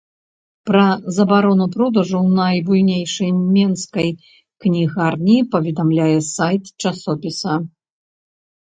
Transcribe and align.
Пра 0.69 0.85
забарону 1.17 1.67
продажу 1.75 2.15
ў 2.21 2.29
найбуйнейшай 2.39 3.31
менскай 3.53 4.09
кнігарні 4.67 5.37
паведамляе 5.55 6.13
сайт 6.35 6.63
часопіса. 6.81 7.53